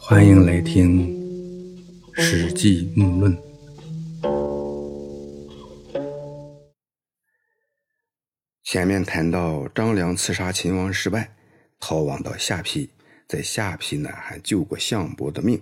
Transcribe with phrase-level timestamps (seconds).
[0.00, 1.08] 欢迎来听
[2.20, 3.34] 《史记目论》。
[8.64, 11.34] 前面谈到张良刺杀秦王失败，
[11.80, 12.86] 逃亡到下邳，
[13.26, 15.58] 在下邳呢还救过项伯的命。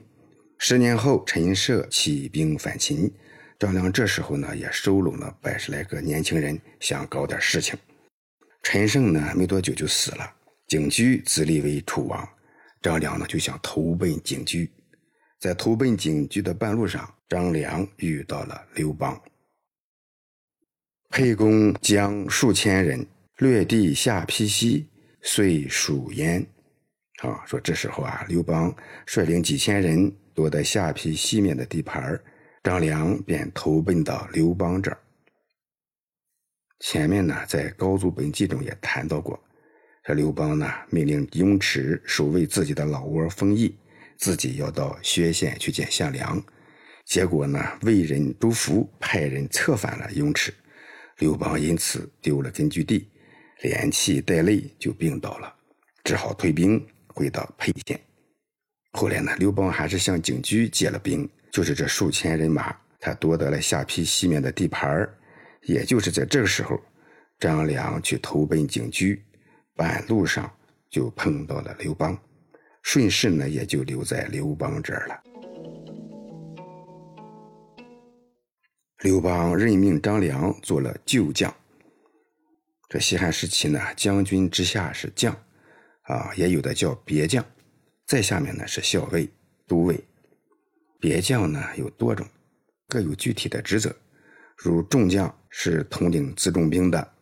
[0.59, 3.12] 十年后，陈涉起兵反秦，
[3.61, 7.79] 张良这时候呢也收拢了百十来个年轻人，想搞点事情。
[8.64, 10.35] 陈胜呢没多久就死了，
[10.67, 12.29] 景驹自立为楚王。
[12.83, 14.68] 张良呢就想投奔景驹，
[15.39, 19.18] 在投奔景驹的半路上，张良遇到了刘邦。
[21.11, 23.07] 沛公将数千人
[23.37, 24.89] 掠地下邳西，
[25.23, 26.45] 遂蜀焉。
[27.23, 28.75] 啊，说这时候啊，刘邦
[29.07, 32.20] 率领几千人夺得下邳西面的地盘
[32.64, 34.98] 张良便投奔到刘邦这儿。
[36.81, 39.41] 前面呢，在《高祖本纪》中也谈到过。
[40.05, 43.72] 这刘邦呢，命令雍齿守卫自己的老窝丰邑，
[44.16, 46.42] 自己要到薛县去见项梁。
[47.05, 50.53] 结果呢，魏人朱福派人策反了雍齿，
[51.19, 53.09] 刘邦因此丢了根据地，
[53.61, 55.55] 连气带累就病倒了，
[56.03, 58.00] 只好退兵回到沛县。
[58.94, 65.09] 后来呢，刘邦还是向景驹借了兵，就是这数千人马，他夺得了下邳西面的地盘
[65.62, 66.81] 也就是在这个时候，
[67.39, 69.22] 张良去投奔景驹。
[69.75, 70.51] 半路上
[70.91, 72.19] 就碰到了刘邦，
[72.83, 75.23] 顺势呢也就留在刘邦这儿了。
[79.00, 81.53] 刘邦任命张良做了旧将。
[82.89, 85.34] 这西汉时期呢，将军之下是将，
[86.03, 87.45] 啊，也有的叫别将，
[88.06, 89.28] 再下面呢是校尉、
[89.67, 89.98] 都尉。
[91.00, 92.27] 别将呢有多种，
[92.87, 93.97] 各有具体的职责，
[94.56, 97.12] 如众将是统领辎重兵的，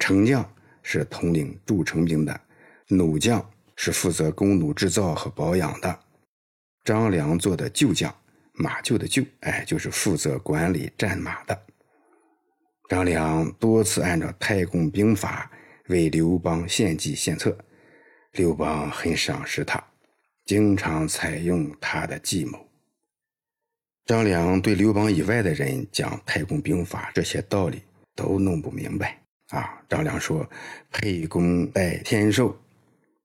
[0.00, 0.44] 丞将。
[0.82, 2.40] 是统领筑城兵的，
[2.88, 3.44] 弩将
[3.76, 5.98] 是负责弓弩制造和保养的。
[6.84, 8.14] 张良做的旧将，
[8.52, 11.62] 马厩的厩，哎，就是负责管理战马的。
[12.88, 15.50] 张良多次按照太公兵法
[15.88, 17.56] 为刘邦献计献策，
[18.32, 19.82] 刘邦很赏识他，
[20.44, 22.58] 经常采用他的计谋。
[24.06, 27.82] 张良对刘邦以外的人讲太公兵法这些道理
[28.16, 29.19] 都弄不明白。
[29.50, 30.48] 啊，张良说
[30.90, 32.56] ：“沛公待天授，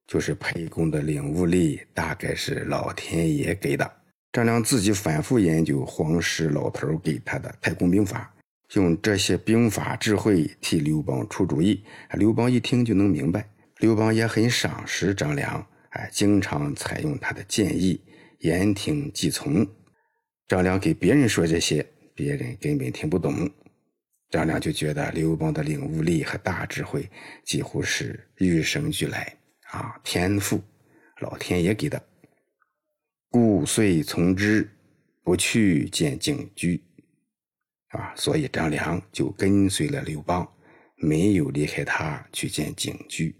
[0.07, 3.89] 就是沛公的领悟力，大概是老天爷给的。”
[4.33, 8.33] 张良自己反复研究黄石老头给他的太公兵法，
[8.73, 11.81] 用这些兵法智慧替刘邦出主意。
[12.13, 13.47] 刘邦一听就能明白，
[13.77, 18.01] 刘邦也很赏识张良，哎，经常采用他的建议，
[18.39, 19.65] 言听计从。
[20.47, 23.49] 张良给别人说这些，别人根本听不懂。
[24.35, 27.09] 张良就觉得刘邦的领悟力和大智慧
[27.45, 29.33] 几乎是与生俱来
[29.71, 30.61] 啊，天赋，
[31.21, 32.05] 老天爷给的，
[33.29, 34.69] 故遂从之，
[35.23, 36.83] 不去见景驹，
[37.91, 40.45] 啊，所以张良就跟随了刘邦，
[40.97, 43.33] 没有离开他去见景驹。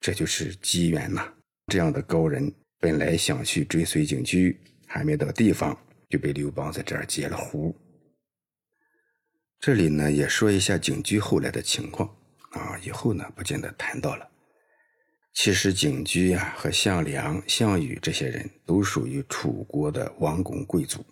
[0.00, 1.32] 这就是机缘呐！
[1.68, 5.74] 这样的高人本来想去追随景驹，还没到地方，
[6.10, 7.74] 就被刘邦在这儿截了胡。
[9.60, 12.08] 这里呢也说一下景驹后来的情况
[12.52, 14.26] 啊，以后呢不见得谈到了。
[15.34, 21.04] 其实景驹呀和项梁、项羽这些人都属于楚国的王公贵族，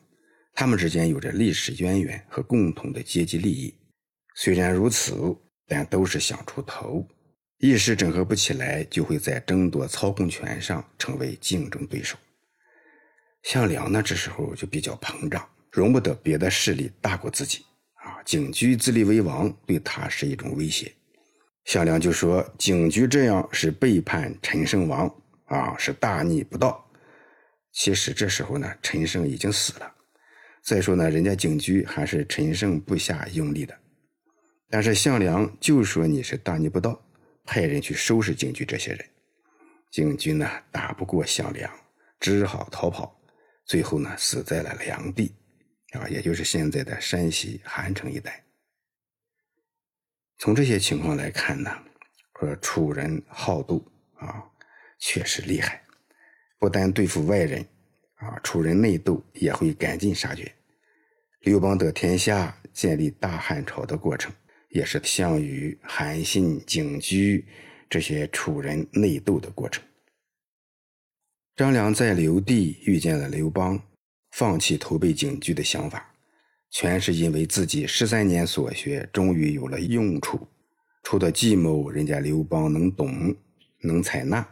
[0.55, 3.73] 他们之间有着历史渊源和共同的阶级利益。
[4.35, 5.15] 虽然如此，
[5.67, 7.07] 但都是想出头，
[7.59, 12.17] 一时整合不起来，就会在争夺操控权上成为竞争对手。
[13.43, 17.67] 项梁呢这时候就比较膨胀，容不得别的势力大过自己。
[18.29, 20.93] 景驹自立为王，对他是一种威胁。
[21.65, 25.11] 项梁就说：“景驹这样是背叛陈胜王
[25.47, 26.87] 啊，是大逆不道。”
[27.73, 29.91] 其实这时候呢，陈胜已经死了。
[30.63, 33.75] 再说呢，人家景驹还是陈胜部下拥立的。
[34.69, 37.03] 但是项梁就说你是大逆不道，
[37.47, 39.03] 派人去收拾景驹这些人。
[39.91, 41.73] 景驹呢，打不过项梁，
[42.21, 43.19] 只好逃跑，
[43.65, 45.35] 最后呢，死在了梁地。
[45.93, 48.45] 啊，也就是现在的山西韩城一带。
[50.39, 51.71] 从这些情况来看呢，
[52.39, 53.85] 说楚人好斗
[54.17, 54.45] 啊，
[54.99, 55.83] 确实厉害。
[56.59, 57.65] 不但对付外人，
[58.17, 60.53] 啊，楚人内斗也会赶尽杀绝。
[61.41, 64.33] 刘邦得天下、建立大汉朝的过程，
[64.71, 67.47] 也是项羽、韩信、景驹
[67.89, 69.83] 这些楚人内斗的过程。
[71.57, 73.81] 张良在刘地遇见了刘邦。
[74.39, 76.15] 放弃投奔景驹的想法，
[76.71, 80.47] 全是因为自己十三年所学终于有了用处。
[81.03, 83.35] 出的计谋，人家刘邦能懂，
[83.81, 84.49] 能采纳，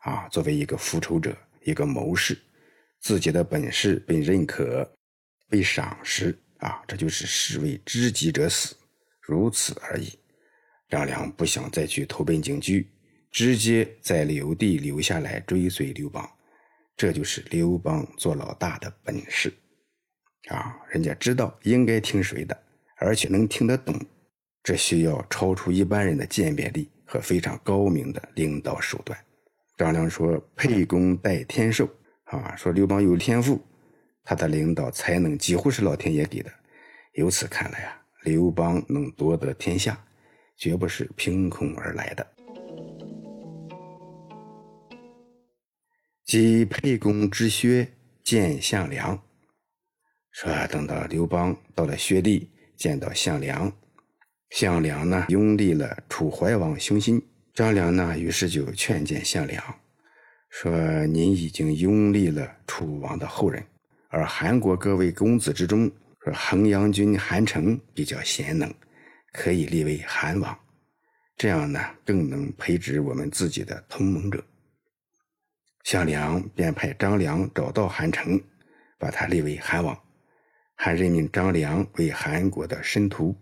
[0.00, 1.34] 啊，作为一个复仇者，
[1.64, 2.38] 一个谋士，
[3.00, 4.86] 自己的本事被认可、
[5.48, 8.76] 被赏识啊，这就是士为知己者死，
[9.22, 10.12] 如此而已。
[10.90, 12.90] 张良不想再去投奔京剧，
[13.30, 16.30] 直接在留地留下来追随刘邦，
[17.00, 19.50] 这就是刘邦做老大的本事
[20.50, 20.78] 啊！
[20.90, 22.54] 人家知道应该听谁的，
[22.98, 23.98] 而且能听得懂，
[24.62, 29.18] 这需要超出一般人的鉴别力和非常高明的领导手段。
[29.78, 31.88] 张良说：“沛公待天授
[32.24, 33.58] 啊，说刘邦有天赋，
[34.22, 36.52] 他的领导才能几乎是老天爷给的。
[37.14, 39.98] 由此看来啊，刘邦能夺得天下。”
[40.58, 42.26] 绝不是凭空而来的。
[46.30, 47.88] 即沛公之薛
[48.22, 49.20] 见项梁，
[50.30, 53.72] 说等到刘邦到了薛地，见到项梁，
[54.50, 57.20] 项梁呢拥立了楚怀王熊心。
[57.52, 59.60] 张良呢，于是就劝谏项梁，
[60.50, 60.70] 说
[61.10, 63.60] ：“您已经拥立了楚王的后人，
[64.08, 65.90] 而韩国各位公子之中，
[66.22, 68.72] 说衡阳君韩城比较贤能。”
[69.34, 70.56] 可以立为韩王，
[71.36, 74.40] 这样呢更能培植我们自己的同盟者。
[75.84, 78.40] 项梁便派张良找到韩城，
[78.98, 79.98] 把他立为韩王，
[80.74, 83.34] 还任命张良为韩国的申屠。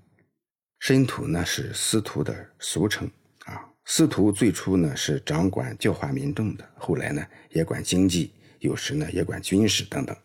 [0.78, 3.10] 申屠呢是司徒的俗称
[3.44, 3.68] 啊。
[3.84, 10.16] 司徒最初呢是掌管教化民众的，后来呢也管经济，有时呢也管军事等等。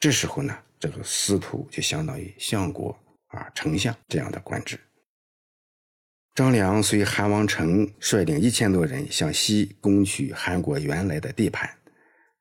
[0.00, 2.98] 这时候呢，这个司徒就相当于相国
[3.28, 4.78] 啊、丞相这样的官职。
[6.34, 11.68] 张良随韩王成率领一千多人向西攻取韩国原来的地盘，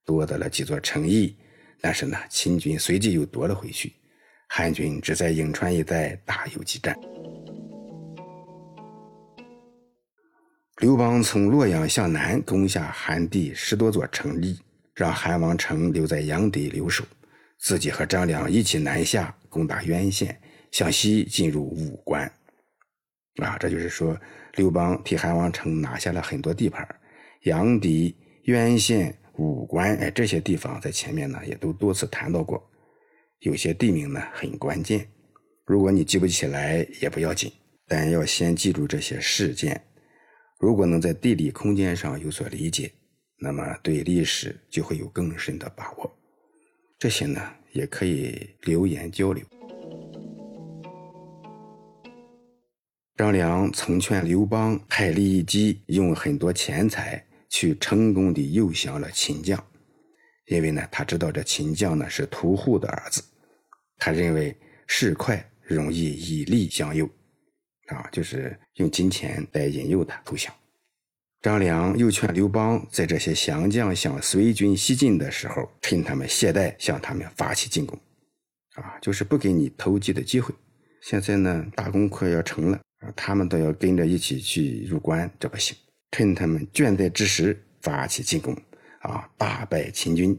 [0.06, 1.36] 夺得了几座城邑。
[1.82, 3.92] 但是呢，秦军随即又夺了回去，
[4.48, 6.98] 韩军只在颍川一带打游击战。
[10.78, 14.58] 刘邦从洛阳向南攻下韩地十多座城邑，
[14.96, 17.04] 让韩王成留在阳翟留守，
[17.58, 20.40] 自己和张良一起南下攻打渊县，
[20.72, 22.32] 向西进入武关。
[23.38, 24.20] 啊，这就是说，
[24.56, 26.88] 刘邦替韩王成拿下了很多地盘，
[27.44, 28.14] 阳翟、
[28.44, 32.62] 渊县、武关，哎，这些地方在前面呢也都多次谈到过。
[33.40, 35.08] 有些地名呢很关键，
[35.66, 37.52] 如果你记不起来也不要紧，
[37.88, 39.82] 但要先记住这些事件。
[40.60, 42.92] 如果能在地理空间上有所理解，
[43.40, 46.18] 那么对历史就会有更深的把握。
[47.00, 47.42] 这些呢
[47.72, 49.44] 也可以留言交流。
[53.22, 59.64] 张良曾劝刘邦派利益机用很多钱财去成功的诱降了秦将，
[60.48, 63.22] 因为呢，他知道这秦将呢是屠户的儿子，
[64.00, 64.58] 他认为
[64.88, 67.08] 事快容易以利相诱，
[67.90, 70.52] 啊，就是用金钱来引诱他投降。
[71.44, 78.00] 张良又劝刘邦在这些降将向随军西进的时候，趁他们懈怠向他们发起进攻，
[78.74, 80.56] 啊，就是不给你投机的机会。
[81.04, 82.82] 现在呢，大功快要成了。
[83.02, 85.76] 啊他们都要跟着一起去入关，这不行。
[86.12, 88.56] 趁他们倦怠之时发起进攻，
[89.00, 90.38] 啊，大败秦军，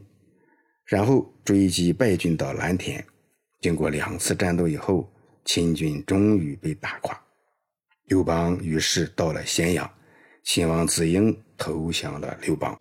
[0.85, 3.03] 然后追击败军到蓝田。
[3.59, 5.11] 经过两次战斗以后，
[5.45, 7.19] 秦军终于被打垮。
[8.05, 9.89] 刘邦于是到了咸阳，
[10.43, 12.77] 秦王子婴投降了刘邦。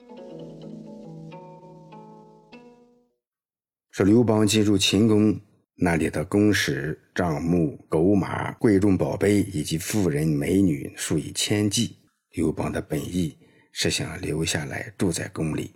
[3.90, 5.40] 说刘邦进入秦宫。
[5.84, 11.96] 那里的宫室、帐幕、狗马、贵重宝贝以及妇人美女数以千计。
[12.34, 13.36] 刘邦的本意
[13.72, 15.72] 是想留下来住在宫里。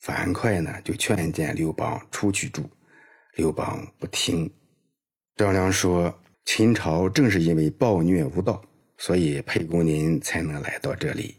[0.00, 2.68] 樊哙呢，就劝谏刘邦出去住，
[3.36, 4.52] 刘邦不听。
[5.36, 8.62] 张良说：“秦朝正是因为暴虐无道，
[8.98, 11.34] 所以沛公您才能来到这里，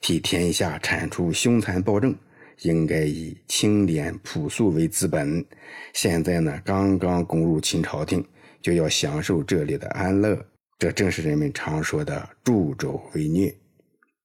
[0.00, 2.16] 替天下铲除凶残暴政。”
[2.62, 5.44] 应该以清廉朴素为资本。
[5.92, 8.24] 现在呢，刚刚攻入秦朝廷，
[8.60, 10.38] 就要享受这里的安乐，
[10.78, 13.54] 这正是人们常说的助纣为虐。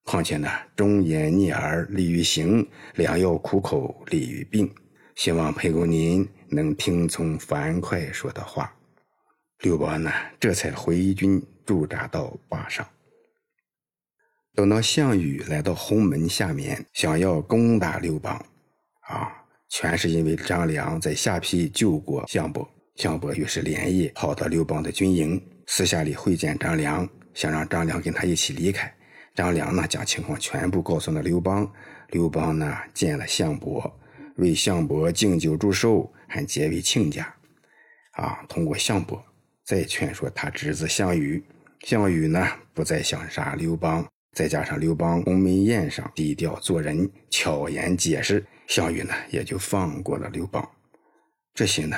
[0.04, 4.70] 况且呢，忠言逆耳利于行，良药苦口利于病。
[5.16, 8.72] 希望沛公您能听从樊哙说的话。
[9.62, 12.86] 刘邦呢，这才回军驻扎到坝上。
[14.56, 18.34] 等到项羽来到鸿门下面，想要攻打刘邦，
[19.02, 19.30] 啊，
[19.68, 22.68] 全是因为张良在下邳救过项伯。
[22.96, 28.90] 项伯于是连夜跑到刘邦的军营，私下里会见张良，想让张良跟他一起离开。
[29.34, 31.70] 张良呢，将情况全部告诉了刘邦。
[32.12, 34.00] 刘邦呢，见了项伯，
[34.38, 37.28] 为项伯敬酒祝寿，还结为亲家。
[38.12, 39.22] 啊，通过项伯
[39.66, 41.44] 再劝说他侄子项羽。
[41.82, 44.08] 项羽呢，不再想杀刘邦。
[44.36, 50.70] 再加上刘邦鸿门宴上低调做人、巧言解释，项羽呢也就放过了刘邦。
[51.54, 51.98] 这些呢，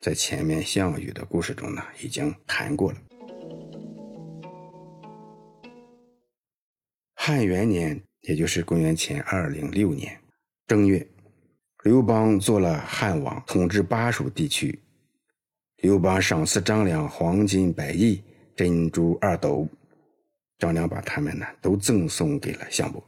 [0.00, 2.98] 在前面项羽的故事中呢已经谈过了。
[7.14, 10.18] 汉元年，也就是公元前二零六年
[10.66, 11.06] 正月，
[11.84, 14.76] 刘邦做了汉王，统治巴蜀地区。
[15.76, 18.20] 刘邦赏赐张良黄金百亿、
[18.56, 19.68] 珍珠二斗。
[20.58, 23.06] 张良把他们呢都赠送给了项伯，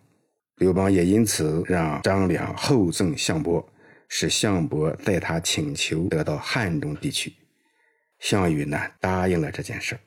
[0.56, 3.66] 刘邦也因此让张良厚赠项伯，
[4.08, 7.32] 使项伯代他请求得到汉中地区。
[8.18, 9.98] 项羽呢答应了这件事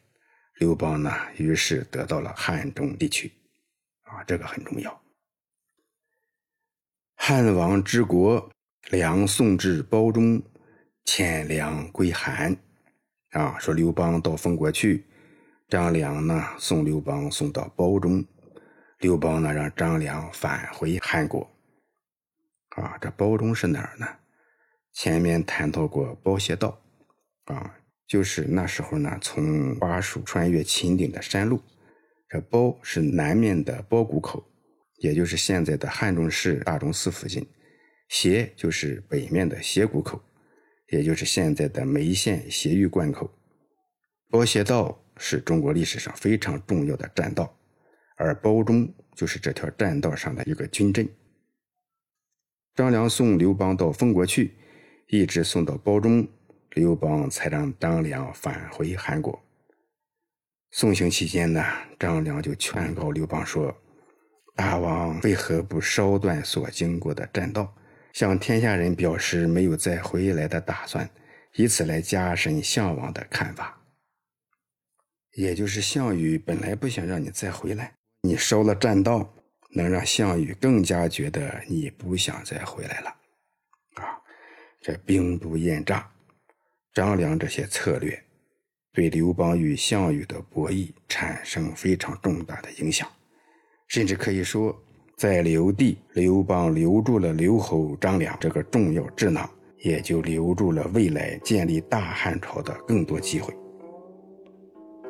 [0.59, 3.31] 刘邦呢于是得到了汉中地区，
[4.03, 5.01] 啊，这个很重要。
[7.15, 8.51] 汉王之国，
[8.89, 10.41] 梁送至包中，
[11.05, 12.55] 遣粮归韩，
[13.31, 15.05] 啊，说刘邦到封国去。
[15.71, 18.25] 张良呢，送刘邦送到包中，
[18.99, 21.49] 刘邦呢让张良返回韩国。
[22.75, 24.05] 啊，这包中是哪儿呢？
[24.91, 26.77] 前面谈到过包斜道，
[27.45, 27.73] 啊，
[28.05, 31.61] 就是那时候呢，从巴蜀穿越秦岭的山路。
[32.27, 34.43] 这包是南面的包谷口，
[34.97, 37.45] 也就是现在的汉中市大钟寺附近；
[38.09, 40.21] 斜就是北面的斜谷口，
[40.89, 43.31] 也就是现在的眉县斜峪关口。
[44.29, 45.00] 包斜道。
[45.23, 47.55] 是中国历史上非常重要的栈道，
[48.17, 51.07] 而包中就是这条栈道上的一个军镇。
[52.73, 54.55] 张良送刘邦到封国去，
[55.07, 56.27] 一直送到包中，
[56.71, 59.39] 刘邦才让张良返回韩国。
[60.71, 61.63] 送行期间呢，
[61.99, 63.75] 张良就劝告刘邦说
[64.55, 67.71] ：“大王为何不烧断所经过的栈道，
[68.13, 71.07] 向天下人表示没有再回来的打算，
[71.55, 73.77] 以此来加深项王的看法？”
[75.35, 79.33] 也就是项羽本来不想让你再回来，你烧了栈道，
[79.73, 83.09] 能让项羽更加觉得你不想再回来了，
[83.95, 84.19] 啊，
[84.81, 86.11] 这兵不厌诈，
[86.93, 88.21] 张良这些策略，
[88.91, 93.07] 对刘邦与项羽的博弈产生非常重大的影响，
[93.87, 94.77] 甚至可以说，
[95.15, 103.55] 在刘地，刘邦留住了刘侯张良这个重要智囊，也就留住了未来建立大汉朝的更多机会。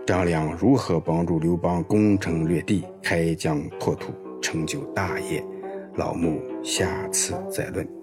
[0.03, 5.43] 张良如何帮助刘邦攻城略地、开疆拓土、成就大业？
[5.96, 8.00] 老木下次再论。